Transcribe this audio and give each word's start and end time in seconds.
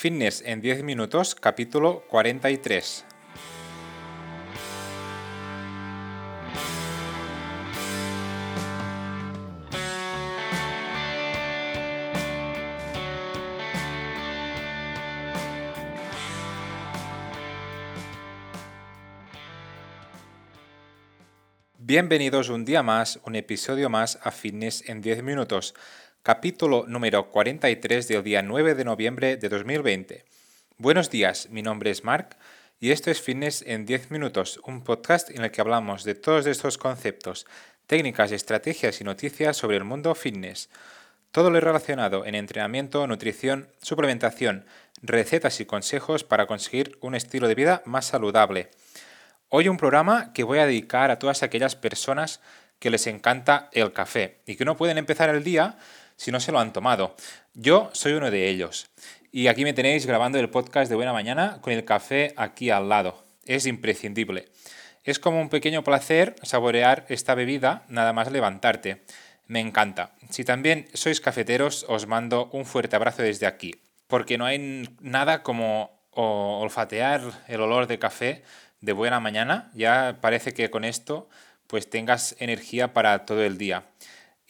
Fitness 0.00 0.44
en 0.46 0.60
10 0.60 0.84
minutos, 0.84 1.34
capítulo 1.34 2.04
43. 2.06 3.04
Bienvenidos 21.76 22.50
un 22.50 22.64
día 22.64 22.84
más, 22.84 23.18
un 23.24 23.34
episodio 23.34 23.90
más 23.90 24.20
a 24.22 24.30
Fitness 24.30 24.88
en 24.88 25.00
10 25.00 25.24
minutos, 25.24 25.74
capítulo 26.28 26.84
número 26.86 27.30
43 27.30 28.06
del 28.06 28.22
día 28.22 28.42
9 28.42 28.74
de 28.74 28.84
noviembre 28.84 29.38
de 29.38 29.48
2020. 29.48 30.26
Buenos 30.76 31.08
días, 31.08 31.48
mi 31.48 31.62
nombre 31.62 31.90
es 31.90 32.04
Mark 32.04 32.36
y 32.78 32.90
esto 32.90 33.10
es 33.10 33.22
Fitness 33.22 33.64
en 33.66 33.86
10 33.86 34.10
minutos, 34.10 34.60
un 34.66 34.84
podcast 34.84 35.30
en 35.30 35.42
el 35.42 35.50
que 35.50 35.62
hablamos 35.62 36.04
de 36.04 36.14
todos 36.14 36.44
estos 36.44 36.76
conceptos, 36.76 37.46
técnicas, 37.86 38.30
estrategias 38.30 39.00
y 39.00 39.04
noticias 39.04 39.56
sobre 39.56 39.78
el 39.78 39.84
mundo 39.84 40.14
fitness. 40.14 40.68
Todo 41.32 41.50
lo 41.50 41.60
relacionado 41.60 42.26
en 42.26 42.34
entrenamiento, 42.34 43.06
nutrición, 43.06 43.70
suplementación, 43.80 44.66
recetas 45.00 45.60
y 45.60 45.64
consejos 45.64 46.24
para 46.24 46.44
conseguir 46.44 46.98
un 47.00 47.14
estilo 47.14 47.48
de 47.48 47.54
vida 47.54 47.82
más 47.86 48.04
saludable. 48.04 48.68
Hoy 49.48 49.68
un 49.68 49.78
programa 49.78 50.34
que 50.34 50.44
voy 50.44 50.58
a 50.58 50.66
dedicar 50.66 51.10
a 51.10 51.18
todas 51.18 51.42
aquellas 51.42 51.74
personas 51.74 52.42
que 52.80 52.90
les 52.90 53.06
encanta 53.06 53.70
el 53.72 53.94
café 53.94 54.40
y 54.44 54.56
que 54.56 54.66
no 54.66 54.76
pueden 54.76 54.98
empezar 54.98 55.30
el 55.30 55.42
día 55.42 55.78
si 56.18 56.32
no 56.32 56.40
se 56.40 56.52
lo 56.52 56.58
han 56.58 56.74
tomado. 56.74 57.14
Yo 57.54 57.88
soy 57.94 58.12
uno 58.12 58.30
de 58.30 58.48
ellos. 58.48 58.90
Y 59.32 59.46
aquí 59.46 59.64
me 59.64 59.72
tenéis 59.72 60.04
grabando 60.04 60.38
el 60.38 60.50
podcast 60.50 60.90
de 60.90 60.96
Buena 60.96 61.12
Mañana 61.12 61.60
con 61.62 61.72
el 61.72 61.84
café 61.84 62.34
aquí 62.36 62.70
al 62.70 62.88
lado. 62.88 63.24
Es 63.46 63.66
imprescindible. 63.66 64.48
Es 65.04 65.18
como 65.18 65.40
un 65.40 65.48
pequeño 65.48 65.84
placer 65.84 66.34
saborear 66.42 67.06
esta 67.08 67.34
bebida 67.34 67.84
nada 67.88 68.12
más 68.12 68.30
levantarte. 68.30 69.04
Me 69.46 69.60
encanta. 69.60 70.12
Si 70.28 70.44
también 70.44 70.88
sois 70.92 71.20
cafeteros, 71.20 71.86
os 71.88 72.06
mando 72.06 72.50
un 72.52 72.66
fuerte 72.66 72.96
abrazo 72.96 73.22
desde 73.22 73.46
aquí. 73.46 73.76
Porque 74.08 74.38
no 74.38 74.44
hay 74.44 74.88
nada 75.00 75.42
como 75.42 76.02
olfatear 76.10 77.22
el 77.46 77.60
olor 77.60 77.86
de 77.86 77.98
café 77.98 78.42
de 78.80 78.92
buena 78.92 79.20
mañana. 79.20 79.70
Ya 79.72 80.18
parece 80.20 80.52
que 80.52 80.68
con 80.68 80.84
esto 80.84 81.28
pues 81.68 81.88
tengas 81.88 82.34
energía 82.40 82.92
para 82.92 83.24
todo 83.24 83.44
el 83.44 83.56
día. 83.56 83.84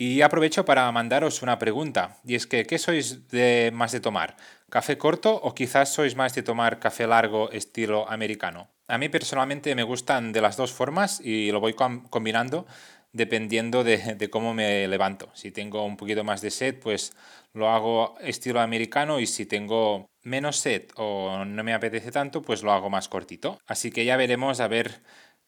Y 0.00 0.22
aprovecho 0.22 0.64
para 0.64 0.92
mandaros 0.92 1.42
una 1.42 1.58
pregunta, 1.58 2.18
y 2.24 2.36
es 2.36 2.46
que, 2.46 2.64
¿qué 2.64 2.78
sois 2.78 3.26
de 3.30 3.72
más 3.74 3.90
de 3.90 3.98
tomar? 3.98 4.36
¿Café 4.70 4.96
corto 4.96 5.34
o 5.34 5.56
quizás 5.56 5.92
sois 5.92 6.14
más 6.14 6.36
de 6.36 6.44
tomar 6.44 6.78
café 6.78 7.08
largo 7.08 7.50
estilo 7.50 8.08
americano? 8.08 8.68
A 8.86 8.96
mí 8.96 9.08
personalmente 9.08 9.74
me 9.74 9.82
gustan 9.82 10.30
de 10.30 10.40
las 10.40 10.56
dos 10.56 10.72
formas 10.72 11.20
y 11.20 11.50
lo 11.50 11.58
voy 11.58 11.74
combinando 11.74 12.64
dependiendo 13.12 13.82
de, 13.82 14.14
de, 14.14 14.30
cómo 14.30 14.54
me 14.54 14.86
levanto. 14.86 15.30
Si 15.34 15.50
tengo 15.50 15.84
un 15.84 15.96
poquito 15.96 16.22
más 16.22 16.42
de 16.42 16.52
sed, 16.52 16.78
pues 16.78 17.12
lo 17.52 17.68
hago 17.68 18.14
estilo 18.20 18.60
americano 18.60 19.18
y 19.18 19.26
si 19.26 19.46
tengo 19.46 20.06
menos 20.22 20.58
sed 20.58 20.82
o 20.94 21.44
no 21.44 21.64
me 21.64 21.74
apetece 21.74 22.12
tanto, 22.12 22.40
pues 22.42 22.62
lo 22.62 22.70
hago 22.70 22.88
más 22.88 23.08
cortito. 23.08 23.58
Así 23.66 23.90
que 23.90 24.04
ya 24.04 24.16
veremos 24.16 24.60
a 24.60 24.68
ver 24.68 25.02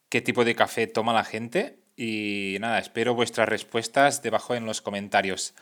qué 0.09 0.21
tipo 0.21 0.45
de 0.45 0.57
café 0.57 0.89
toma 0.89 1.13
la 1.13 1.23
gente 1.23 1.79
y 2.01 2.57
nada, 2.61 2.79
espero 2.79 3.15
vuestras 3.15 3.47
respuestas 3.47 4.23
debajo 4.23 4.55
en 4.55 4.65
los 4.65 4.81
comentarios. 4.81 5.53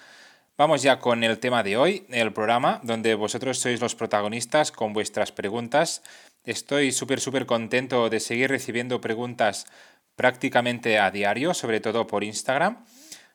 Vamos 0.56 0.82
ya 0.82 1.00
con 1.00 1.24
el 1.24 1.40
tema 1.40 1.64
de 1.64 1.76
hoy, 1.76 2.06
el 2.10 2.32
programa, 2.32 2.80
donde 2.84 3.16
vosotros 3.16 3.58
sois 3.58 3.80
los 3.80 3.96
protagonistas 3.96 4.70
con 4.70 4.92
vuestras 4.92 5.32
preguntas. 5.32 6.00
Estoy 6.44 6.92
súper, 6.92 7.18
súper 7.18 7.44
contento 7.44 8.08
de 8.08 8.20
seguir 8.20 8.50
recibiendo 8.50 9.00
preguntas 9.00 9.66
prácticamente 10.14 11.00
a 11.00 11.10
diario, 11.10 11.54
sobre 11.54 11.80
todo 11.80 12.06
por 12.06 12.22
Instagram, 12.22 12.84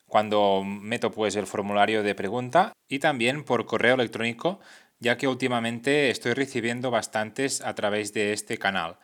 cuando 0.07 0.63
meto 0.63 1.11
pues 1.11 1.35
el 1.35 1.45
formulario 1.45 2.03
de 2.03 2.15
pregunta 2.15 2.71
y 2.87 2.99
también 2.99 3.43
por 3.43 3.65
correo 3.65 3.95
electrónico, 3.95 4.61
ya 4.99 5.17
que 5.17 5.27
últimamente 5.27 6.09
estoy 6.09 6.33
recibiendo 6.35 6.89
bastantes 6.89 7.59
a 7.59 7.75
través 7.75 8.13
de 8.13 8.31
este 8.31 8.57
canal. 8.57 8.97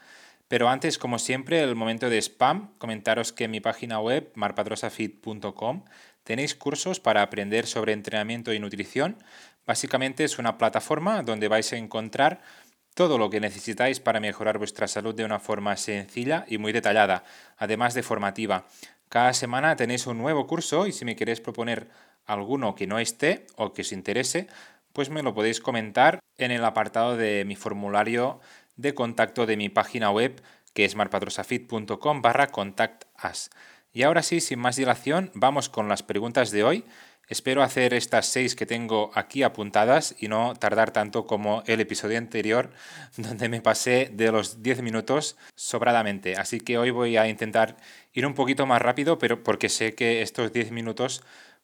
Pero 0.50 0.68
antes, 0.68 0.98
como 0.98 1.20
siempre, 1.20 1.62
el 1.62 1.76
momento 1.76 2.10
de 2.10 2.18
spam, 2.18 2.74
comentaros 2.80 3.32
que 3.32 3.44
en 3.44 3.52
mi 3.52 3.60
página 3.62 4.00
web, 4.00 4.32
marpadrosafit.com, 4.34 5.86
tenéis 6.24 6.56
cursos 6.56 7.00
para 7.00 7.22
aprender 7.22 7.68
sobre 7.68 7.94
entrenamiento 7.94 8.52
y 8.52 8.60
nutrición. 8.60 9.18
Básicamente 9.68 10.24
es 10.24 10.40
una 10.40 10.58
plataforma 10.58 11.22
donde 11.22 11.48
vais 11.48 11.72
a 11.72 11.78
encontrar 11.78 12.42
todo 12.96 13.20
lo 13.20 13.30
que 13.30 13.40
necesitáis 13.40 14.00
para 14.00 14.20
mejorar 14.20 14.58
vuestra 14.58 14.88
salud 14.88 15.14
de 15.14 15.24
una 15.24 15.40
forma 15.40 15.78
sencilla 15.78 16.46
y 16.48 16.58
muy 16.58 16.74
detallada, 16.74 17.24
además 17.56 17.94
de 17.94 18.02
formativa. 18.02 18.66
Cada 19.08 19.34
semana 19.34 19.76
tenéis 19.76 20.08
un 20.08 20.18
nuevo 20.18 20.48
curso 20.48 20.88
y 20.88 20.94
si 20.94 21.06
me 21.06 21.16
queréis 21.16 21.42
proponer 21.42 21.90
alguno 22.26 22.74
que 22.74 22.88
no 22.88 22.98
esté 22.98 23.46
o 23.56 23.72
que 23.72 23.84
os 23.84 23.92
interese, 23.92 24.48
pues 24.94 25.12
me 25.12 25.22
lo 25.22 25.36
podéis 25.36 25.62
comentar 25.62 26.20
en 26.38 26.52
el 26.52 26.66
apartado 26.66 27.16
de 27.16 27.46
mi 27.46 27.56
formulario 27.56 28.40
de 28.80 28.94
contacto 28.94 29.46
de 29.46 29.58
mi 29.58 29.70
página 29.70 30.10
web 30.10 30.42
que 30.74 30.86
es 30.86 30.96
marpatrosafit.com 30.96 32.22
barra 32.22 32.48
contactas. 32.48 33.50
Y 33.92 34.04
ahora 34.04 34.22
sí, 34.22 34.40
sin 34.40 34.60
más 34.60 34.76
dilación, 34.76 35.32
vamos 35.34 35.68
con 35.68 35.90
las 35.90 36.04
preguntas 36.04 36.52
de 36.52 36.64
hoy. 36.64 36.86
Espero 37.28 37.62
hacer 37.62 37.94
estas 37.94 38.26
seis 38.26 38.56
que 38.56 38.66
tengo 38.66 39.12
aquí 39.14 39.44
apuntadas 39.44 40.16
y 40.20 40.28
no 40.28 40.54
tardar 40.56 40.92
tanto 40.92 41.28
como 41.28 41.64
el 41.68 41.80
episodio 41.80 42.18
anterior, 42.18 42.72
donde 43.18 43.50
me 43.50 43.62
pasé 43.62 44.10
de 44.14 44.32
los 44.32 44.64
10 44.64 44.82
minutos 44.82 45.38
sobradamente. 45.56 46.36
Así 46.38 46.60
que 46.60 46.78
hoy 46.78 46.92
voy 46.92 47.18
a 47.18 47.28
intentar 47.28 47.78
ir 48.14 48.26
un 48.26 48.34
poquito 48.34 48.66
más 48.66 48.82
rápido, 48.82 49.20
pero 49.20 49.44
porque 49.44 49.70
sé 49.70 49.96
que 49.96 50.22
estos 50.22 50.54
10 50.54 50.72
minutos 50.72 51.22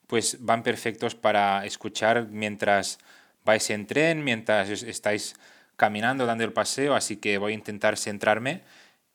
pues 0.07 0.37
van 0.41 0.61
perfectos 0.61 1.15
para 1.15 1.65
escuchar 1.65 2.27
mientras 2.29 2.99
vais 3.43 3.69
en 3.69 3.87
tren, 3.87 4.23
mientras 4.23 4.69
estáis 4.69 5.35
caminando, 5.75 6.25
dando 6.25 6.43
el 6.43 6.53
paseo, 6.53 6.95
así 6.95 7.17
que 7.17 7.37
voy 7.37 7.51
a 7.53 7.55
intentar 7.55 7.97
centrarme 7.97 8.63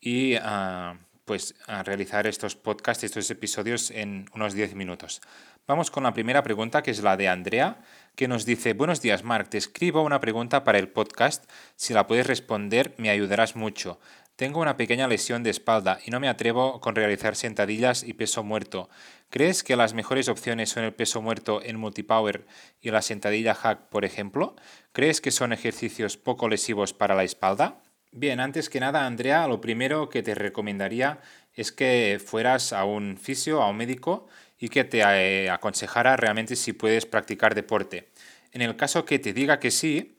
y 0.00 0.34
ah, 0.36 0.96
pues 1.24 1.54
a 1.66 1.82
realizar 1.82 2.26
estos 2.26 2.56
podcasts, 2.56 3.04
estos 3.04 3.30
episodios 3.30 3.90
en 3.90 4.26
unos 4.34 4.54
10 4.54 4.74
minutos. 4.74 5.20
Vamos 5.66 5.90
con 5.90 6.02
la 6.02 6.12
primera 6.12 6.42
pregunta, 6.42 6.82
que 6.82 6.90
es 6.90 7.02
la 7.02 7.16
de 7.16 7.28
Andrea, 7.28 7.78
que 8.16 8.26
nos 8.26 8.44
dice, 8.44 8.72
buenos 8.72 9.00
días 9.00 9.22
Marc, 9.22 9.48
te 9.48 9.58
escribo 9.58 10.02
una 10.02 10.20
pregunta 10.20 10.64
para 10.64 10.78
el 10.78 10.88
podcast, 10.88 11.48
si 11.76 11.94
la 11.94 12.06
puedes 12.08 12.26
responder 12.26 12.94
me 12.98 13.10
ayudarás 13.10 13.54
mucho. 13.54 14.00
Tengo 14.40 14.60
una 14.60 14.78
pequeña 14.78 15.06
lesión 15.06 15.42
de 15.42 15.50
espalda 15.50 15.98
y 16.02 16.10
no 16.10 16.18
me 16.18 16.26
atrevo 16.26 16.80
con 16.80 16.94
realizar 16.94 17.36
sentadillas 17.36 18.02
y 18.02 18.14
peso 18.14 18.42
muerto. 18.42 18.88
¿Crees 19.28 19.62
que 19.62 19.76
las 19.76 19.92
mejores 19.92 20.30
opciones 20.30 20.70
son 20.70 20.84
el 20.84 20.94
peso 20.94 21.20
muerto 21.20 21.60
en 21.62 21.76
multipower 21.76 22.46
y 22.80 22.90
la 22.90 23.02
sentadilla 23.02 23.54
hack, 23.54 23.90
por 23.90 24.06
ejemplo? 24.06 24.56
¿Crees 24.92 25.20
que 25.20 25.30
son 25.30 25.52
ejercicios 25.52 26.16
poco 26.16 26.48
lesivos 26.48 26.94
para 26.94 27.14
la 27.14 27.24
espalda? 27.24 27.82
Bien, 28.12 28.40
antes 28.40 28.70
que 28.70 28.80
nada, 28.80 29.04
Andrea, 29.04 29.46
lo 29.46 29.60
primero 29.60 30.08
que 30.08 30.22
te 30.22 30.34
recomendaría 30.34 31.20
es 31.52 31.70
que 31.70 32.18
fueras 32.24 32.72
a 32.72 32.84
un 32.84 33.18
fisio, 33.18 33.60
a 33.60 33.68
un 33.68 33.76
médico 33.76 34.26
y 34.58 34.70
que 34.70 34.84
te 34.84 35.02
eh, 35.02 35.50
aconsejara 35.50 36.16
realmente 36.16 36.56
si 36.56 36.72
puedes 36.72 37.04
practicar 37.04 37.54
deporte. 37.54 38.08
En 38.52 38.62
el 38.62 38.74
caso 38.74 39.04
que 39.04 39.18
te 39.18 39.34
diga 39.34 39.60
que 39.60 39.70
sí, 39.70 40.16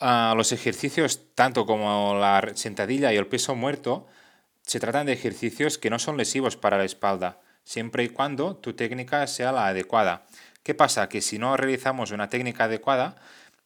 los 0.00 0.52
ejercicios, 0.52 1.20
tanto 1.34 1.66
como 1.66 2.14
la 2.18 2.52
sentadilla 2.54 3.12
y 3.12 3.16
el 3.16 3.26
peso 3.26 3.54
muerto, 3.54 4.06
se 4.62 4.80
tratan 4.80 5.06
de 5.06 5.12
ejercicios 5.12 5.78
que 5.78 5.90
no 5.90 5.98
son 5.98 6.16
lesivos 6.16 6.56
para 6.56 6.78
la 6.78 6.84
espalda, 6.84 7.40
siempre 7.64 8.04
y 8.04 8.08
cuando 8.08 8.56
tu 8.56 8.74
técnica 8.74 9.26
sea 9.26 9.52
la 9.52 9.68
adecuada. 9.68 10.26
¿Qué 10.62 10.74
pasa? 10.74 11.08
Que 11.08 11.20
si 11.20 11.38
no 11.38 11.56
realizamos 11.56 12.10
una 12.10 12.30
técnica 12.30 12.64
adecuada, 12.64 13.16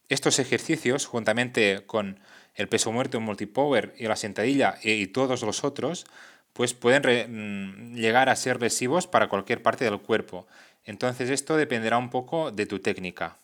estos 0.08 0.38
ejercicios, 0.38 1.06
juntamente 1.06 1.84
con 1.86 2.18
el 2.54 2.68
peso 2.68 2.90
muerto 2.90 3.18
en 3.18 3.24
multipower 3.24 3.94
y 3.98 4.06
la 4.06 4.16
sentadilla 4.16 4.78
y, 4.82 5.06
todos 5.08 5.42
los 5.42 5.62
otros, 5.62 6.06
pues 6.52 6.74
pueden 6.74 7.92
mm, 7.92 7.94
llegar 7.94 8.28
a 8.28 8.36
ser 8.36 8.60
lesivos 8.60 9.06
para 9.06 9.28
cualquier 9.28 9.62
parte 9.62 9.84
del 9.84 10.00
cuerpo. 10.00 10.46
Entonces 10.84 11.30
esto 11.30 11.56
dependerá 11.56 11.98
un 11.98 12.10
poco 12.10 12.50
de 12.50 12.66
tu 12.66 12.80
técnica. 12.80 13.36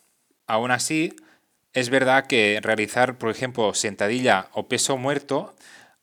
Aún 0.47 0.71
así, 0.71 1.15
es 1.75 1.89
verdad 1.89 2.25
que 2.25 2.59
realizar, 2.63 3.17
por 3.17 3.29
ejemplo, 3.29 3.73
sentadilla 3.73 4.47
o 4.53 4.69
peso 4.69 4.97
muerto, 4.97 5.53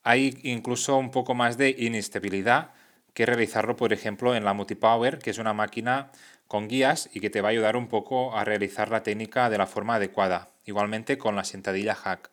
hay 0.03 0.37
incluso 0.43 0.97
un 0.97 1.09
poco 1.09 1.33
más 1.33 1.57
de 1.57 1.75
inestabilidad 1.77 2.69
que 3.15 3.25
realizarlo, 3.25 3.75
por 3.75 3.91
ejemplo, 3.91 4.35
en 4.35 4.45
la 4.45 4.53
Multipower, 4.53 5.17
que 5.17 5.31
es 5.31 5.39
una 5.39 5.53
máquina 5.53 6.11
con 6.47 6.67
guías 6.67 7.09
y 7.11 7.21
que 7.21 7.31
te 7.31 7.41
va 7.41 7.49
a 7.49 7.51
ayudar 7.51 7.75
un 7.75 7.87
poco 7.87 8.37
a 8.37 8.43
realizar 8.45 8.89
la 8.89 9.01
técnica 9.01 9.49
de 9.49 9.57
la 9.57 9.65
forma 9.65 9.95
adecuada. 9.95 10.49
Igualmente 10.63 11.17
con 11.17 11.35
la 11.35 11.43
sentadilla 11.43 11.95
hack. 11.95 12.29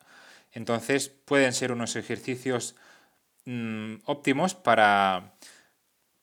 Entonces 0.51 1.09
pueden 1.09 1.53
ser 1.53 1.71
unos 1.71 1.95
ejercicios 1.95 2.75
mm, 3.45 3.95
óptimos 4.05 4.53
para, 4.53 5.33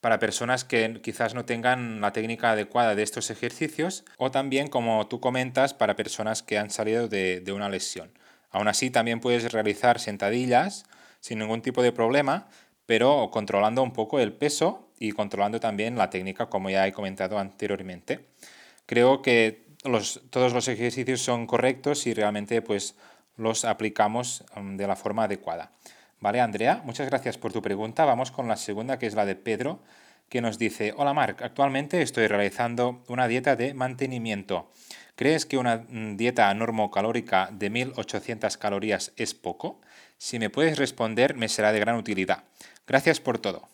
para 0.09 0.21
personas 0.21 0.65
que 0.65 1.03
quizás 1.03 1.35
no 1.35 1.45
tengan 1.45 2.01
la 2.01 2.15
técnica 2.15 2.53
adecuada 2.53 2.95
de 2.95 3.03
estos 3.03 3.29
ejercicios 3.29 4.07
o 4.17 4.31
también, 4.31 4.69
como 4.69 5.07
tú 5.07 5.21
comentas, 5.21 5.75
para 5.75 5.97
personas 5.97 6.43
que 6.43 6.57
han 6.57 6.71
salido 6.71 7.09
de, 7.09 7.45
una 7.55 7.69
lesión. 7.69 8.11
Aún 8.51 8.69
así, 8.69 8.89
también 8.89 9.21
puedes 9.21 9.53
realizar 9.53 10.01
sentadillas 10.01 10.87
sin 11.21 11.41
ningún 11.41 11.61
tipo 11.61 11.83
de 11.83 11.93
problema, 11.93 12.49
pero 12.87 13.29
controlando 13.31 13.83
un 13.83 13.93
poco 13.93 14.19
el 14.19 14.33
peso 14.33 14.89
y 14.99 15.13
controlando 15.13 15.61
también 15.61 15.99
la 15.99 16.09
técnica, 16.09 16.47
como 16.47 16.71
ya 16.71 16.87
he 16.87 16.93
comentado 16.95 17.39
anteriormente. 17.39 18.29
Creo 18.87 19.21
que 19.21 19.67
todos 20.31 20.55
los 20.55 20.69
ejercicios 20.69 21.21
son 21.21 21.47
correctos 21.47 22.07
y 22.07 22.15
realmente 22.15 22.63
pues, 22.63 22.95
los 23.37 23.67
aplicamos 23.67 24.43
mm, 24.57 24.77
de 24.77 24.87
la 24.87 24.97
forma 24.97 25.25
adecuada. 25.25 25.71
Vale, 26.21 26.41
Andrea, 26.41 26.83
muchas 26.85 27.09
gracias 27.09 27.39
por 27.39 27.53
tu 27.53 27.63
pregunta. 27.63 28.05
Vamos 28.05 28.33
con 28.33 28.49
la 28.49 28.57
segunda, 28.57 28.99
que 28.99 29.07
es 29.07 29.15
la 29.15 29.25
de 29.25 29.37
Pedro, 29.37 29.81
que 30.29 30.41
nos 30.41 30.59
dice, 30.59 30.93
hola 30.97 31.15
Marc, 31.15 31.43
actualmente 31.43 32.03
estoy 32.03 32.27
realizando 32.27 33.05
una 33.07 33.29
dieta 33.29 33.55
de 33.55 33.73
mantenimiento. 33.73 34.73
¿Crees 35.15 35.47
que 35.47 35.59
una 35.59 35.85
mm, 35.89 36.17
dieta 36.17 36.53
normocalórica 36.55 37.51
de 37.53 37.71
1800 37.71 38.57
calorías 38.57 39.13
es 39.17 39.35
poco? 39.35 39.81
Si 40.17 40.41
me 40.41 40.51
puedes 40.51 40.77
responder, 40.77 41.37
me 41.37 41.49
será 41.49 41.71
de 41.71 41.79
gran 41.81 41.95
utilidad. 41.95 42.43
Gracias 42.85 43.21
por 43.21 43.39
todo. 43.39 43.69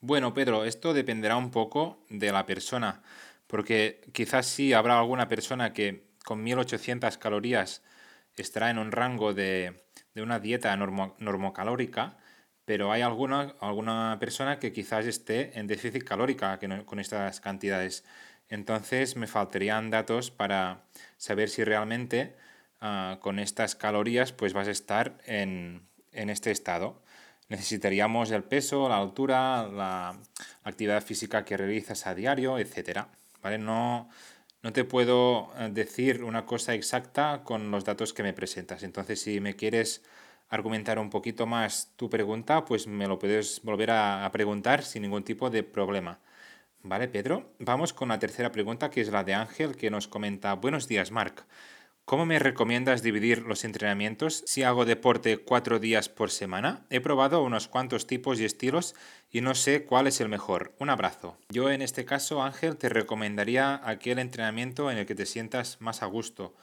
Bueno, 0.00 0.32
Pedro, 0.32 0.64
esto 0.64 0.94
dependerá 0.94 1.36
un 1.36 1.50
poco 1.50 1.98
de 2.08 2.30
la 2.30 2.46
persona, 2.46 3.02
porque 3.48 4.00
quizás 4.12 4.46
sí 4.46 4.72
habrá 4.72 4.98
alguna 4.98 5.28
persona 5.28 5.72
que 5.72 6.04
con 6.24 6.42
1800 6.44 7.18
calorías 7.18 7.82
estará 8.36 8.70
en 8.70 8.78
un 8.78 8.92
rango 8.92 9.34
de, 9.34 9.82
una 10.22 10.38
dieta 10.38 10.76
normocalórica, 10.76 12.16
pero 12.64 12.92
hay 12.92 13.02
alguna, 13.02 13.54
alguna 13.60 14.16
persona 14.20 14.58
que 14.58 14.72
quizás 14.72 15.06
esté 15.06 15.58
en 15.58 15.66
déficit 15.66 16.04
calórica 16.04 16.58
con 16.86 17.00
estas 17.00 17.40
cantidades. 17.40 18.04
Entonces 18.50 19.16
me 19.16 19.28
faltarían 19.28 19.90
datos 19.90 20.30
para 20.30 20.82
saber 21.16 21.48
si 21.48 21.64
realmente 21.64 22.36
ah, 22.80 23.18
con 23.20 23.38
estas 23.38 23.76
calorías 23.76 24.32
pues 24.32 24.52
vas 24.52 24.68
a 24.68 24.72
estar 24.72 25.18
en, 25.24 25.88
este 26.12 26.50
estado. 26.50 27.02
Necesitaríamos 27.48 28.30
el 28.32 28.44
peso, 28.44 28.88
la 28.88 28.98
altura, 28.98 29.68
la 29.68 30.16
actividad 30.64 31.02
física 31.02 31.44
que 31.44 31.56
realizas 31.56 32.06
a 32.06 32.14
diario, 32.14 32.58
etc. 32.58 33.06
¿Vale? 33.42 33.58
No, 33.58 34.08
no 34.62 34.72
te 34.72 34.84
puedo 34.84 35.52
eh, 35.58 35.70
decir 35.72 36.24
una 36.24 36.46
cosa 36.46 36.74
exacta 36.74 37.42
con 37.44 37.70
los 37.70 37.84
datos 37.84 38.12
que 38.12 38.22
me 38.22 38.32
presentas. 38.32 38.82
Entonces, 38.82 39.20
si 39.22 39.40
me 39.40 39.56
quieres 39.56 40.02
argumentar 40.48 40.98
un 40.98 41.10
poquito 41.10 41.46
más 41.46 41.92
tu 41.96 42.10
pregunta, 42.10 42.64
pues 42.64 42.86
me 42.86 43.06
lo 43.06 43.18
puedes 43.18 43.62
volver 43.62 43.90
a 43.92 44.28
preguntar 44.32 44.82
sin 44.84 45.02
ningún 45.02 45.24
tipo 45.24 45.50
de 45.50 45.62
problema. 45.62 46.20
Vale, 46.82 47.08
Pedro. 47.08 47.52
Vamos 47.58 47.92
con 47.92 48.08
la 48.08 48.18
tercera 48.18 48.50
pregunta, 48.50 48.90
que 48.90 49.02
es 49.02 49.10
la 49.10 49.22
de 49.22 49.34
Ángel, 49.34 49.76
que 49.76 49.90
nos 49.90 50.08
comenta, 50.08 50.54
buenos 50.54 50.88
días, 50.88 51.10
Marc. 51.10 51.44
¿Cómo 52.10 52.26
me 52.26 52.40
recomiendas 52.40 53.04
dividir 53.04 53.42
los 53.42 53.62
entrenamientos 53.62 54.42
si 54.44 54.64
hago 54.64 54.84
deporte 54.84 55.38
cuatro 55.38 55.78
días 55.78 56.08
por 56.08 56.32
semana? 56.32 56.84
He 56.90 57.00
probado 57.00 57.44
unos 57.44 57.68
cuantos 57.68 58.08
tipos 58.08 58.40
y 58.40 58.44
estilos 58.44 58.96
y 59.30 59.42
no 59.42 59.54
sé 59.54 59.84
cuál 59.84 60.08
es 60.08 60.20
el 60.20 60.28
mejor. 60.28 60.74
Un 60.80 60.90
abrazo. 60.90 61.38
Yo 61.50 61.70
en 61.70 61.82
este 61.82 62.04
caso, 62.04 62.42
Ángel, 62.42 62.76
te 62.78 62.88
recomendaría 62.88 63.80
aquel 63.88 64.18
entrenamiento 64.18 64.90
en 64.90 64.98
el 64.98 65.06
que 65.06 65.14
te 65.14 65.24
sientas 65.24 65.80
más 65.80 66.02
a 66.02 66.06
gusto. 66.06 66.56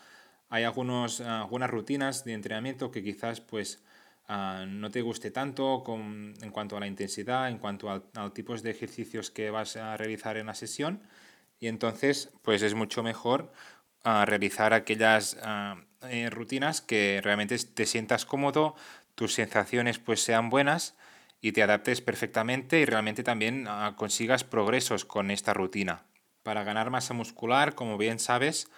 Hay 0.50 0.66
algunos, 0.66 1.22
algunas 1.22 1.70
rutinas 1.70 2.26
de 2.26 2.34
entrenamiento 2.34 2.92
que 2.92 3.02
quizás 3.02 3.40
pues 3.40 3.82
Ah, 4.30 4.66
no 4.68 4.92
te 4.92 5.02
guste 5.02 5.32
tanto 5.32 5.86
en 5.88 6.52
cuanto 6.52 6.76
a 6.76 6.82
la 6.82 6.88
intensidad, 6.88 7.48
en 7.48 7.60
cuanto 7.60 7.90
a, 7.90 8.04
a, 8.16 8.34
tipos 8.34 8.62
de 8.62 8.72
ejercicios 8.72 9.32
que 9.32 9.52
vas 9.52 9.78
a 9.78 9.96
realizar 9.96 10.36
en 10.36 10.48
la 10.48 10.54
sesión. 10.54 11.02
Y 11.62 11.68
entonces, 11.68 12.30
pues 12.42 12.62
es 12.62 12.74
mucho 12.74 13.04
mejor 13.04 13.54
ah, 14.04 14.26
realizar 14.26 14.74
aquellas 14.74 15.38
ah, 15.44 15.78
eh, 16.10 16.30
rutinas 16.30 16.82
que 16.82 17.22
realmente 17.24 17.58
te 17.58 17.86
sientas 17.86 18.26
cómodo, 18.26 18.76
tus 19.16 19.34
sensaciones 19.34 20.00
pues 20.00 20.22
sean 20.22 20.50
buenas 20.50 20.96
y 21.42 21.52
te 21.52 21.64
adaptes 21.64 22.02
perfectamente 22.02 22.80
y 22.80 22.86
realmente 22.86 23.24
también 23.24 23.68
consigas 23.96 24.44
progresos 24.44 25.06
con 25.06 25.32
esta 25.32 25.54
rutina. 25.54 26.04
Para 26.44 26.64
ganar 26.64 26.90
masa 26.90 27.14
muscular, 27.14 27.76
como 27.76 27.98
bien 27.98 28.20
sabes, 28.20 28.70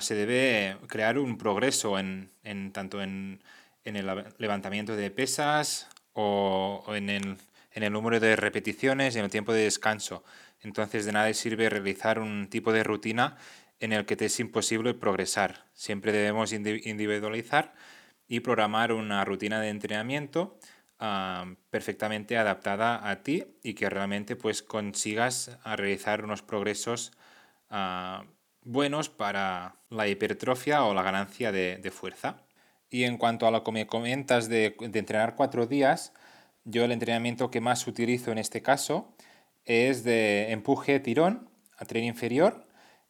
se 0.00 0.14
debe 0.14 0.76
crear 0.86 1.18
un 1.18 1.36
progreso 1.36 1.98
en 1.98 2.30
tanto 2.72 3.02
en 3.02 3.40
en 3.84 3.96
el 3.96 4.24
levantamiento 4.38 4.96
de 4.96 5.10
pesas 5.10 5.88
o, 6.14 6.84
en, 6.88 7.10
el, 7.10 7.92
número 7.92 8.18
de 8.18 8.36
repeticiones 8.36 9.14
y 9.14 9.18
en 9.18 9.26
el 9.26 9.30
tiempo 9.30 9.52
de 9.52 9.64
descanso. 9.64 10.24
Entonces 10.62 11.04
de 11.04 11.12
nada 11.12 11.32
sirve 11.34 11.68
realizar 11.68 12.18
un 12.18 12.48
tipo 12.48 12.72
de 12.72 12.82
rutina 12.82 13.36
en 13.84 13.92
el 13.92 14.06
que 14.06 14.16
te 14.16 14.26
es 14.26 14.40
imposible 14.40 14.94
progresar. 14.94 15.66
Siempre 15.74 16.12
debemos 16.12 16.52
individualizar 16.52 17.74
y 18.26 18.40
programar 18.40 18.92
una 18.92 19.24
rutina 19.24 19.60
de 19.60 19.68
entrenamiento 19.68 20.58
ah, 20.98 21.54
perfectamente 21.70 22.38
adaptada 22.38 23.08
a 23.08 23.22
ti 23.22 23.44
y 23.62 23.74
que 23.74 23.90
realmente 23.90 24.36
pues 24.36 24.62
consigas 24.62 25.58
realizar 25.64 26.24
unos 26.24 26.42
progresos 26.42 27.12
ah, 27.70 28.24
buenos 28.62 29.10
para 29.10 29.76
la 29.90 30.08
hipertrofia 30.08 30.84
o 30.84 30.94
la 30.94 31.02
ganancia 31.02 31.52
de 31.52 31.90
fuerza. 31.90 32.44
Y 32.94 33.02
en 33.02 33.18
cuanto 33.18 33.48
a 33.48 33.50
lo 33.50 33.64
que 33.64 33.72
me 33.72 33.88
comentas 33.88 34.48
de, 34.48 34.76
entrenar 34.80 35.34
cuatro 35.34 35.66
días, 35.66 36.12
yo 36.64 36.84
el 36.84 36.92
entrenamiento 36.92 37.50
que 37.50 37.60
más 37.60 37.88
utilizo 37.88 38.30
en 38.30 38.38
este 38.38 38.62
caso 38.62 39.12
es 39.64 40.04
de 40.04 40.52
empuje 40.52 41.00
tirón 41.00 41.50
a 41.76 41.86
tren 41.86 42.04
inferior 42.04 42.64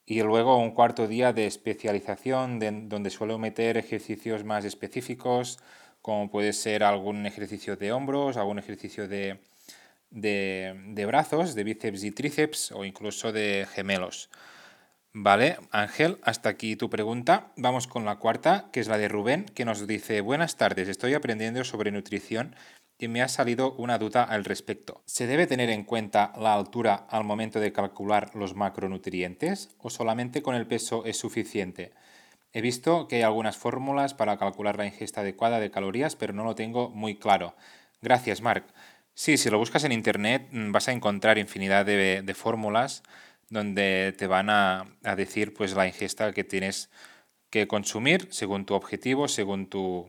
y 0.06 0.22
luego 0.22 0.58
un 0.58 0.72
cuarto 0.72 1.06
día 1.08 1.32
de 1.32 1.46
especialización 1.46 2.58
donde 2.88 3.10
suelo 3.10 3.38
meter 3.38 3.76
ejercicios 3.76 4.44
más 4.44 4.64
específicos 4.64 5.58
como 6.02 6.30
puede 6.30 6.52
ser 6.52 6.84
algún 6.84 7.24
ejercicio 7.24 7.76
de 7.76 7.92
hombros, 7.92 8.36
algún 8.36 8.58
ejercicio 8.58 9.08
de, 9.08 9.40
de 10.10 11.06
brazos, 11.06 11.54
de 11.54 11.64
bíceps 11.64 12.04
y 12.04 12.10
tríceps 12.10 12.72
o 12.72 12.84
incluso 12.84 13.32
de 13.32 13.66
gemelos. 13.72 14.28
Vale, 15.14 15.56
Ángel, 15.70 16.18
hasta 16.22 16.48
aquí 16.48 16.76
tu 16.76 16.90
pregunta. 16.90 17.52
Vamos 17.56 17.86
con 17.86 18.04
la 18.04 18.16
cuarta, 18.16 18.68
que 18.72 18.80
es 18.80 18.88
la 18.88 18.98
de 18.98 19.08
Rubén, 19.08 19.44
que 19.44 19.64
nos 19.64 19.86
dice, 19.86 20.20
buenas 20.20 20.56
tardes, 20.56 20.88
estoy 20.88 21.14
aprendiendo 21.14 21.62
sobre 21.64 21.92
nutrición 21.92 22.54
y 23.04 23.08
me 23.08 23.20
ha 23.20 23.28
salido 23.28 23.74
una 23.74 23.98
duda 23.98 24.24
al 24.24 24.44
respecto. 24.44 25.02
¿Se 25.04 25.26
debe 25.26 25.46
tener 25.46 25.68
en 25.68 25.84
cuenta 25.84 26.32
la 26.38 26.54
altura 26.54 27.06
al 27.10 27.22
momento 27.22 27.60
de 27.60 27.72
calcular 27.72 28.34
los 28.34 28.54
macronutrientes 28.54 29.68
o 29.78 29.90
solamente 29.90 30.40
con 30.40 30.54
el 30.54 30.66
peso 30.66 31.04
es 31.04 31.18
suficiente? 31.18 31.92
He 32.54 32.62
visto 32.62 33.06
que 33.06 33.16
hay 33.16 33.22
algunas 33.22 33.58
fórmulas 33.58 34.14
para 34.14 34.38
calcular 34.38 34.78
la 34.78 34.86
ingesta 34.86 35.20
adecuada 35.20 35.60
de 35.60 35.70
calorías, 35.70 36.16
pero 36.16 36.32
no 36.32 36.44
lo 36.44 36.54
tengo 36.54 36.88
muy 36.88 37.16
claro. 37.16 37.54
Gracias, 38.00 38.40
Marc. 38.40 38.64
Sí, 39.12 39.36
si 39.36 39.50
lo 39.50 39.58
buscas 39.58 39.84
en 39.84 39.92
Internet 39.92 40.48
mm, 40.50 40.72
vas 40.72 40.88
a 40.88 40.92
encontrar 40.92 41.36
infinidad 41.36 41.84
de, 41.84 42.22
de 42.22 42.34
fórmulas 42.34 43.02
donde 43.50 44.14
te 44.16 44.26
van 44.26 44.48
a, 44.48 44.86
decir 45.14 45.52
pues 45.52 45.74
la 45.74 45.86
ingesta 45.86 46.32
que 46.32 46.44
tienes 46.44 46.90
que 47.50 47.68
consumir 47.68 48.28
según 48.30 48.64
tu 48.64 48.72
objetivo, 48.74 49.28
según 49.28 49.68
tu 49.68 50.08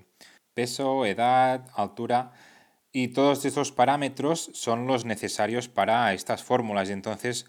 peso, 0.53 1.05
edad, 1.05 1.67
altura 1.75 2.31
y 2.95 3.09
todos 3.09 3.43
esos 3.43 3.73
parámetros 3.73 4.51
son 4.53 4.87
los 4.87 5.03
necesarios 5.03 5.67
para 5.67 6.13
estas 6.13 6.43
fórmulas. 6.43 6.89
Entonces, 6.89 7.45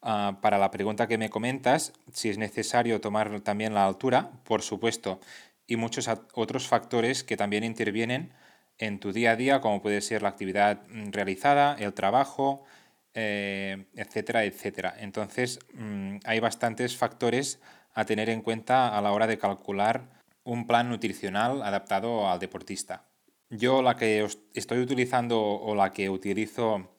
ah, 0.00 0.38
para 0.40 0.56
la 0.56 0.70
pregunta 0.70 1.06
que 1.06 1.18
me 1.18 1.28
comentas, 1.28 1.92
si 2.10 2.30
es 2.30 2.38
necesario 2.38 2.98
tomar 2.98 3.42
también 3.42 3.74
la 3.74 3.84
altura, 3.84 4.30
por 4.44 4.62
supuesto, 4.62 5.20
y 5.66 5.76
muchos 5.76 6.08
otros 6.32 6.68
factores 6.68 7.22
que 7.22 7.36
también 7.36 7.64
intervienen 7.64 8.32
en 8.78 8.98
tu 8.98 9.12
día 9.12 9.32
a 9.32 9.36
día, 9.36 9.60
como 9.60 9.82
puede 9.82 10.00
ser 10.00 10.22
la 10.22 10.30
actividad 10.30 10.80
mm, 10.88 11.10
realizada, 11.10 11.76
el 11.78 11.92
trabajo, 11.92 12.64
eh, 13.12 13.88
etcétera, 13.94 14.44
etcétera. 14.44 14.94
Entonces, 14.98 15.58
mm, 15.74 16.20
hay 16.24 16.40
bastantes 16.40 16.96
factores 16.96 17.60
a 17.92 18.06
tener 18.06 18.30
en 18.30 18.40
cuenta 18.40 18.96
a 18.96 19.02
la 19.02 19.12
hora 19.12 19.26
de 19.26 19.36
calcular 19.36 20.08
un 20.44 20.66
plan 20.66 20.88
nutricional 20.88 21.62
adaptado 21.62 22.30
al 22.30 22.38
deportista. 22.38 23.04
Yo 23.50 23.80
la 23.80 23.96
que 23.96 24.26
estoy 24.52 24.78
utilizando 24.80 25.40
o 25.40 25.74
la 25.74 25.92
que 25.92 26.10
utilizo 26.10 26.90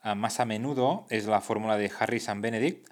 ah, 0.00 0.16
más 0.16 0.40
a 0.40 0.44
menudo 0.44 1.06
es 1.10 1.26
la 1.26 1.40
fórmula 1.40 1.76
de 1.76 1.92
Harrison 1.96 2.40
Benedict 2.40 2.88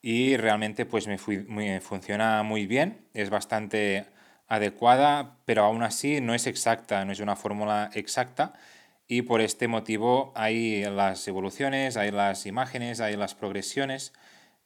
y 0.00 0.36
realmente 0.36 0.86
pues 0.86 1.08
me, 1.08 1.80
funciona 1.80 2.44
muy 2.44 2.66
bien, 2.66 3.08
es 3.12 3.30
bastante 3.30 4.06
adecuada, 4.46 5.38
pero 5.46 5.64
aún 5.64 5.82
así 5.82 6.20
no 6.20 6.32
es 6.34 6.46
exacta, 6.46 7.04
no 7.04 7.10
es 7.10 7.18
una 7.18 7.34
fórmula 7.34 7.90
exacta 7.94 8.52
y 9.08 9.22
por 9.22 9.40
este 9.40 9.66
motivo 9.66 10.32
hay 10.36 10.84
las 10.84 11.26
evoluciones, 11.26 11.96
hay 11.96 12.12
las 12.12 12.46
imágenes, 12.46 13.00
hay 13.00 13.16
las 13.16 13.34
progresiones 13.34 14.12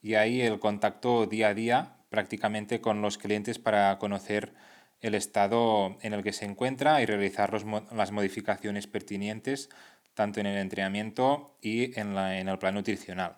y 0.02 0.14
hay 0.14 0.42
el 0.42 0.58
contacto 0.58 1.26
día 1.26 1.48
a 1.48 1.54
día 1.54 1.96
prácticamente 2.10 2.82
con 2.82 3.00
los 3.00 3.16
clientes 3.16 3.58
para 3.58 3.98
conocer 3.98 4.52
el 5.00 5.14
estado 5.14 5.96
en 6.02 6.12
el 6.12 6.22
que 6.22 6.32
se 6.32 6.44
encuentra 6.44 7.00
y 7.02 7.06
realizar 7.06 7.52
las 7.92 8.12
modificaciones 8.12 8.86
pertinentes 8.86 9.68
tanto 10.14 10.40
en 10.40 10.46
el 10.46 10.58
entrenamiento 10.58 11.56
y 11.62 11.98
en, 11.98 12.16
en 12.18 12.48
el 12.48 12.58
plan 12.58 12.74
nutricional. 12.74 13.36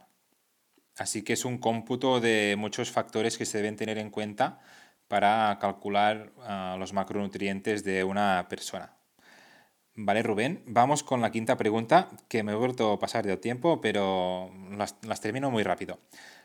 Así 0.97 1.23
que 1.23 1.35
es 1.35 1.45
un 1.45 1.59
cómputo 1.59 2.21
de 2.21 2.57
muchos 2.59 2.91
factores 2.91 3.37
que 3.37 3.45
se 3.45 3.59
deben 3.59 3.77
tener 3.77 3.99
en 3.99 4.11
cuenta 4.11 4.61
para 5.07 5.59
calcular 5.61 6.33
ah, 6.43 6.77
los 6.79 6.93
macronutrientes 6.93 7.85
de 7.85 8.05
una 8.05 8.47
persona. 8.49 8.95
Vale, 9.95 10.23
Rubén, 10.23 10.63
vamos 10.67 11.03
con 11.03 11.21
la 11.21 11.31
quinta 11.31 11.57
pregunta, 11.57 12.09
que 12.29 12.43
me 12.43 12.53
he 12.53 12.55
vuelto 12.55 12.93
a 12.93 12.99
pasar 12.99 13.27
del 13.27 13.41
tiempo, 13.41 13.81
pero 13.81 14.51
las, 14.71 14.97
las 15.03 15.21
termino 15.21 15.51
muy 15.51 15.63
rápido, 15.63 15.99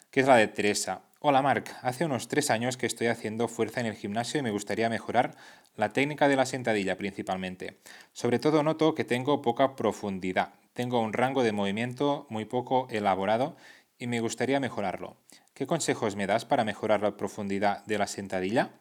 que 0.10 0.20
es 0.20 0.28
la 0.28 0.36
de 0.36 0.48
Teresa. 0.48 1.02
Hola 1.28 1.42
Marc, 1.42 1.76
hace 1.82 2.06
unos 2.06 2.28
tres 2.28 2.52
años 2.52 2.78
que 2.78 2.86
estoy 2.86 3.08
haciendo 3.08 3.48
fuerza 3.48 3.80
en 3.80 3.88
el 3.88 3.96
gimnasio 3.96 4.40
y 4.40 4.44
me 4.44 4.52
gustaría 4.52 4.90
mejorar 4.90 5.36
la 5.76 5.90
técnica 5.90 6.28
de 6.28 6.36
la 6.36 6.46
sentadilla 6.46 6.98
principalmente. 6.98 7.80
Sobre 8.14 8.38
todo 8.38 8.62
noto 8.62 8.94
que 8.94 9.06
tengo 9.06 9.42
poca 9.42 9.76
profundidad, 9.76 10.54
tengo 10.74 11.02
un 11.02 11.14
rango 11.14 11.42
de 11.42 11.52
movimiento 11.52 12.28
muy 12.30 12.46
poco 12.46 12.88
elaborado 12.92 13.58
y 13.98 14.06
me 14.06 14.20
gustaría 14.20 14.60
mejorarlo. 14.60 15.18
¿Qué 15.56 15.66
consejos 15.66 16.16
me 16.16 16.28
das 16.28 16.46
para 16.46 16.64
mejorar 16.64 17.02
la 17.02 17.18
profundidad 17.18 17.84
de 17.86 17.98
la 17.98 18.06
sentadilla? 18.06 18.74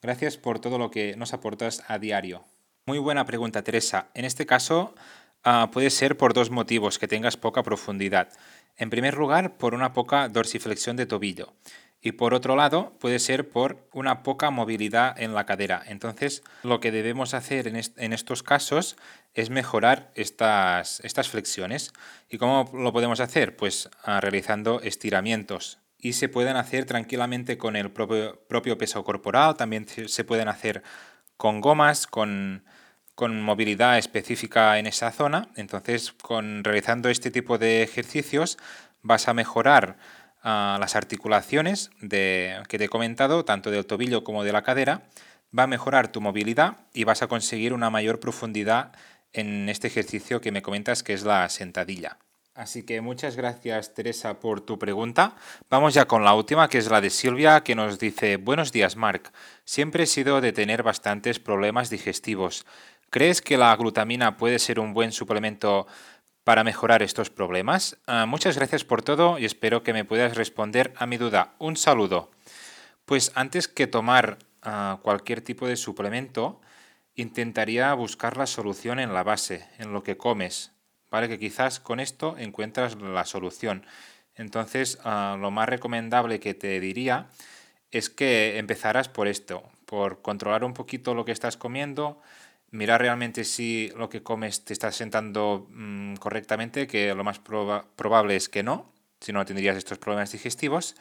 Gracias 0.00 0.36
por 0.36 0.60
todo 0.60 0.78
lo 0.78 0.92
que 0.92 1.16
nos 1.16 1.34
aportas 1.34 1.82
a 1.88 1.98
diario. 1.98 2.44
Muy 2.86 3.00
buena 3.00 3.26
pregunta, 3.26 3.64
Teresa. 3.64 4.06
En 4.14 4.24
este 4.24 4.46
caso, 4.46 4.94
ah, 5.42 5.70
puede 5.72 5.90
ser 5.90 6.16
por 6.16 6.32
dos 6.32 6.52
motivos 6.52 6.96
que 7.00 7.08
tengas 7.08 7.36
poca 7.36 7.64
profundidad. 7.64 8.28
En 8.76 8.90
primer 8.90 9.14
lugar, 9.16 9.56
por 9.56 9.74
una 9.74 9.92
poca 9.92 10.28
dorsiflexión 10.28 10.96
de 10.96 11.06
tobillo. 11.06 11.54
Y 12.00 12.12
por 12.12 12.32
otro 12.32 12.54
lado, 12.54 12.96
puede 13.00 13.18
ser 13.18 13.48
por 13.48 13.88
una 13.92 14.22
poca 14.22 14.50
movilidad 14.50 15.20
en 15.20 15.34
la 15.34 15.46
cadera. 15.46 15.82
Entonces, 15.86 16.44
lo 16.62 16.78
que 16.78 16.92
debemos 16.92 17.34
hacer 17.34 17.66
en, 17.66 18.12
estos 18.12 18.42
casos 18.44 18.96
es 19.34 19.50
mejorar 19.50 20.12
estas, 20.14 21.00
estas, 21.00 21.28
flexiones. 21.28 21.92
¿Y 22.28 22.38
cómo 22.38 22.70
lo 22.72 22.92
podemos 22.92 23.18
hacer? 23.18 23.56
Pues 23.56 23.90
ah, 24.04 24.20
realizando 24.20 24.80
estiramientos. 24.80 25.78
Y 25.98 26.12
se 26.12 26.28
pueden 26.28 26.56
hacer 26.56 26.84
tranquilamente 26.84 27.58
con 27.58 27.74
el 27.74 27.90
propio, 27.90 28.40
propio 28.48 28.78
peso 28.78 29.02
corporal, 29.02 29.56
también 29.56 29.86
se 29.88 30.24
pueden 30.24 30.46
hacer 30.46 30.84
con 31.36 31.60
gomas, 31.60 32.06
con, 32.06 32.64
con 33.16 33.42
movilidad 33.42 33.98
específica 33.98 34.78
en 34.78 34.86
esa 34.86 35.10
zona. 35.10 35.48
Entonces, 35.56 36.12
con 36.12 36.62
realizando 36.62 37.08
este 37.08 37.32
tipo 37.32 37.58
de 37.58 37.82
ejercicios 37.82 38.58
vas 39.02 39.26
a 39.26 39.34
mejorar 39.34 39.96
las 40.48 40.96
articulaciones 40.96 41.90
de, 42.00 42.62
que 42.68 42.78
te 42.78 42.84
he 42.84 42.88
comentado, 42.88 43.44
tanto 43.44 43.70
del 43.70 43.86
tobillo 43.86 44.24
como 44.24 44.44
de 44.44 44.52
la 44.52 44.62
cadera, 44.62 45.02
va 45.56 45.64
a 45.64 45.66
mejorar 45.66 46.12
tu 46.12 46.20
movilidad 46.20 46.78
y 46.92 47.04
vas 47.04 47.22
a 47.22 47.26
conseguir 47.26 47.72
una 47.72 47.90
mayor 47.90 48.20
profundidad 48.20 48.92
en 49.32 49.68
este 49.68 49.88
ejercicio 49.88 50.40
que 50.40 50.52
me 50.52 50.62
comentas 50.62 51.02
que 51.02 51.12
es 51.12 51.24
la 51.24 51.48
sentadilla. 51.48 52.18
Así 52.54 52.82
que 52.82 53.00
muchas 53.00 53.36
gracias 53.36 53.94
Teresa 53.94 54.40
por 54.40 54.60
tu 54.60 54.80
pregunta. 54.80 55.36
Vamos 55.70 55.94
ya 55.94 56.06
con 56.06 56.24
la 56.24 56.34
última, 56.34 56.68
que 56.68 56.78
es 56.78 56.90
la 56.90 57.00
de 57.00 57.10
Silvia, 57.10 57.62
que 57.62 57.76
nos 57.76 58.00
dice, 58.00 58.36
buenos 58.36 58.72
días 58.72 58.96
Marc, 58.96 59.32
siempre 59.64 60.04
he 60.04 60.06
sido 60.06 60.40
de 60.40 60.52
tener 60.52 60.82
bastantes 60.82 61.38
problemas 61.38 61.88
digestivos. 61.88 62.66
¿Crees 63.10 63.40
que 63.40 63.56
la 63.56 63.74
glutamina 63.76 64.36
puede 64.36 64.58
ser 64.58 64.80
un 64.80 64.92
buen 64.92 65.12
suplemento 65.12 65.86
para 66.48 66.64
mejorar 66.64 67.02
estos 67.02 67.28
problemas. 67.28 67.98
Ah, 68.06 68.24
muchas 68.24 68.56
gracias 68.56 68.82
por 68.82 69.02
todo 69.02 69.38
y 69.38 69.44
espero 69.44 69.82
que 69.82 69.92
me 69.92 70.06
puedas 70.06 70.34
responder 70.34 70.94
a 70.96 71.04
mi 71.04 71.18
duda. 71.18 71.52
Un 71.58 71.76
saludo. 71.76 72.30
Pues 73.04 73.32
antes 73.34 73.68
que 73.68 73.86
tomar 73.86 74.38
ah, 74.62 74.98
cualquier 75.02 75.42
tipo 75.42 75.68
de 75.68 75.76
suplemento, 75.76 76.62
intentaría 77.16 77.92
buscar 77.92 78.38
la 78.38 78.46
solución 78.46 78.98
en 78.98 79.12
la 79.12 79.24
base, 79.24 79.68
en 79.78 79.92
lo 79.92 80.02
que 80.02 80.16
comes, 80.16 80.72
¿vale? 81.10 81.28
Que 81.28 81.38
quizás 81.38 81.80
con 81.80 82.00
esto 82.00 82.36
encuentras 82.38 82.96
la 82.96 83.26
solución. 83.26 83.84
Entonces, 84.34 84.98
ah, 85.04 85.36
lo 85.38 85.50
más 85.50 85.68
recomendable 85.68 86.40
que 86.40 86.54
te 86.54 86.80
diría 86.80 87.26
es 87.90 88.08
que 88.08 88.56
empezaras 88.56 89.10
por 89.10 89.28
esto, 89.28 89.64
por 89.84 90.22
controlar 90.22 90.64
un 90.64 90.72
poquito 90.72 91.12
lo 91.12 91.26
que 91.26 91.32
estás 91.32 91.58
comiendo, 91.58 92.22
mirar 92.70 93.00
realmente 93.00 93.44
si 93.44 93.90
lo 93.96 94.08
que 94.08 94.22
comes 94.22 94.64
te 94.64 94.72
está 94.72 94.92
sentando 94.92 95.66
mm, 95.70 96.14
correctamente, 96.16 96.86
que 96.86 97.14
lo 97.14 97.24
más 97.24 97.38
probable 97.38 98.36
es 98.36 98.48
que 98.48 98.62
no, 98.62 98.92
si 99.20 99.32
no 99.32 99.44
tendrías 99.44 99.76
estos 99.76 99.98
problemas 99.98 100.32
digestivos. 100.32 100.94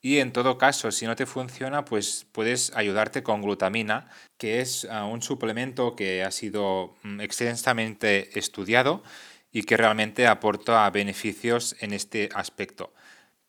Y 0.00 0.18
en 0.18 0.32
todo 0.32 0.58
caso, 0.58 0.92
si 0.92 1.06
no 1.06 1.16
te 1.16 1.26
funciona, 1.26 1.84
pues 1.84 2.26
puedes 2.30 2.72
ayudarte 2.76 3.24
con 3.24 3.42
glutamina, 3.42 4.08
que 4.36 4.60
es 4.60 4.86
ah, 4.90 5.04
un 5.06 5.22
suplemento 5.22 5.96
que 5.96 6.22
ha 6.22 6.30
sido 6.30 6.94
mm, 7.02 7.20
extensamente 7.20 8.38
estudiado 8.38 9.02
y 9.50 9.62
que 9.62 9.76
realmente 9.76 10.26
aporta 10.26 10.88
beneficios 10.90 11.74
en 11.80 11.92
este 11.92 12.28
aspecto. 12.34 12.92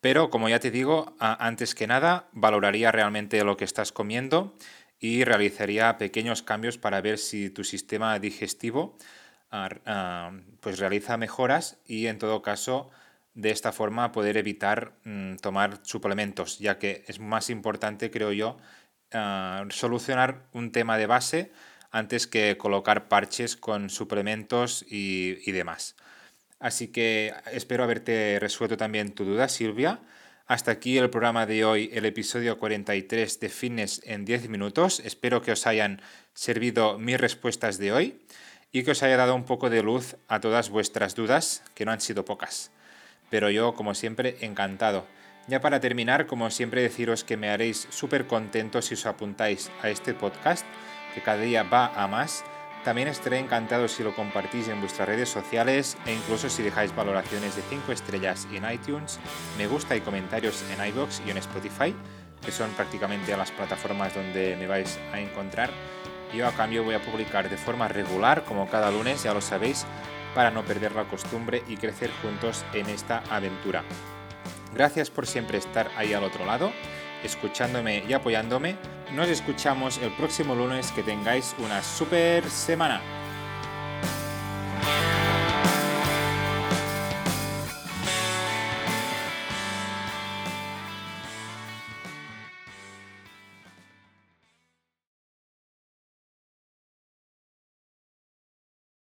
Pero 0.01 0.29
como 0.29 0.47
ya 0.47 0.59
te 0.59 0.71
digo, 0.71 1.15
antes 1.19 1.75
que 1.75 1.85
nada, 1.85 2.29
valoraría 2.31 2.91
realmente 2.91 3.43
lo 3.43 3.57
que 3.57 3.65
estás 3.65 3.91
comiendo 3.91 4.55
y 4.99 5.23
realizaría 5.23 5.97
pequeños 5.97 6.43
cambios 6.43 6.77
para 6.77 7.01
ver 7.01 7.17
si 7.17 7.49
tu 7.49 7.63
sistema 7.63 8.19
digestivo 8.19 8.97
ah, 9.51 9.69
ah, 9.85 10.31
pues 10.59 10.79
realiza 10.79 11.17
mejoras 11.17 11.79
y 11.85 12.07
en 12.07 12.17
todo 12.17 12.41
caso 12.41 12.89
de 13.33 13.51
esta 13.51 13.71
forma 13.71 14.11
poder 14.11 14.37
evitar 14.37 14.93
mm, 15.05 15.37
tomar 15.37 15.79
suplementos, 15.83 16.59
ya 16.59 16.77
que 16.77 17.05
es 17.07 17.19
más 17.19 17.49
importante, 17.49 18.11
creo 18.11 18.33
yo, 18.33 18.57
ah, 19.13 19.65
solucionar 19.69 20.47
un 20.53 20.71
tema 20.71 20.97
de 20.97 21.07
base 21.07 21.51
antes 21.91 22.27
que 22.27 22.57
colocar 22.57 23.07
parches 23.07 23.55
con 23.55 23.89
suplementos 23.89 24.85
y, 24.89 25.37
y 25.45 25.51
demás. 25.53 25.95
Así 26.59 26.89
que 26.89 27.33
espero 27.53 27.83
haberte 27.83 28.37
resuelto 28.39 28.75
también 28.77 29.13
tu 29.13 29.23
duda, 29.23 29.47
Silvia. 29.47 30.01
Hasta 30.49 30.71
aquí 30.71 30.97
el 30.97 31.11
programa 31.11 31.45
de 31.45 31.63
hoy, 31.63 31.91
el 31.93 32.05
episodio 32.05 32.57
43 32.57 33.39
de 33.39 33.49
Fitness 33.49 34.01
en 34.03 34.25
10 34.25 34.49
minutos. 34.49 34.99
Espero 34.99 35.43
que 35.43 35.51
os 35.51 35.67
hayan 35.67 36.01
servido 36.33 36.97
mis 36.97 37.21
respuestas 37.21 37.77
de 37.77 37.91
hoy 37.91 38.19
y 38.71 38.81
que 38.81 38.89
os 38.89 39.03
haya 39.03 39.15
dado 39.15 39.35
un 39.35 39.43
poco 39.43 39.69
de 39.69 39.83
luz 39.83 40.15
a 40.27 40.39
todas 40.39 40.71
vuestras 40.71 41.13
dudas, 41.13 41.61
que 41.75 41.85
no 41.85 41.91
han 41.91 42.01
sido 42.01 42.25
pocas. 42.25 42.71
Pero 43.29 43.51
yo, 43.51 43.75
como 43.75 43.93
siempre, 43.93 44.37
encantado. 44.41 45.05
Ya 45.47 45.61
para 45.61 45.79
terminar, 45.79 46.25
como 46.25 46.49
siempre, 46.49 46.81
deciros 46.81 47.23
que 47.23 47.37
me 47.37 47.51
haréis 47.51 47.87
súper 47.91 48.25
contentos 48.25 48.85
si 48.85 48.95
os 48.95 49.05
apuntáis 49.05 49.69
a 49.83 49.91
este 49.91 50.15
podcast, 50.15 50.65
que 51.13 51.21
cada 51.21 51.43
día 51.43 51.61
va 51.61 51.93
a 51.93 52.07
más 52.07 52.43
también 52.83 53.07
estaré 53.07 53.39
encantado 53.39 53.87
si 53.87 54.03
lo 54.03 54.15
compartís 54.15 54.67
en 54.69 54.79
vuestras 54.79 55.07
redes 55.07 55.29
sociales 55.29 55.97
e 56.05 56.13
incluso 56.13 56.49
si 56.49 56.63
dejáis 56.63 56.95
valoraciones 56.95 57.55
de 57.55 57.61
5 57.63 57.91
estrellas 57.91 58.47
en 58.53 58.69
iTunes, 58.71 59.19
me 59.57 59.67
gusta 59.67 59.95
y 59.95 60.01
comentarios 60.01 60.63
en 60.71 60.85
iBox 60.87 61.21
y 61.25 61.31
en 61.31 61.37
Spotify, 61.37 61.93
que 62.43 62.51
son 62.51 62.69
prácticamente 62.71 63.35
las 63.35 63.51
plataformas 63.51 64.15
donde 64.15 64.55
me 64.55 64.67
vais 64.67 64.97
a 65.11 65.19
encontrar. 65.19 65.71
Yo 66.33 66.47
a 66.47 66.51
cambio 66.51 66.83
voy 66.83 66.95
a 66.95 67.01
publicar 67.01 67.49
de 67.49 67.57
forma 67.57 67.87
regular, 67.87 68.43
como 68.45 68.69
cada 68.69 68.91
lunes, 68.91 69.23
ya 69.23 69.33
lo 69.33 69.41
sabéis, 69.41 69.85
para 70.33 70.51
no 70.51 70.63
perder 70.63 70.93
la 70.93 71.05
costumbre 71.05 71.63
y 71.67 71.75
crecer 71.75 72.11
juntos 72.21 72.63
en 72.73 72.87
esta 72.87 73.23
aventura. 73.29 73.83
Gracias 74.73 75.09
por 75.09 75.25
siempre 75.25 75.57
estar 75.57 75.89
ahí 75.97 76.13
al 76.13 76.23
otro 76.23 76.45
lado 76.45 76.71
escuchándome 77.23 78.03
y 78.07 78.13
apoyándome. 78.13 78.75
Nos 79.13 79.27
escuchamos 79.27 79.97
el 79.97 80.11
próximo 80.11 80.55
lunes. 80.55 80.91
Que 80.91 81.03
tengáis 81.03 81.55
una 81.59 81.81
super 81.83 82.49
semana. 82.49 83.18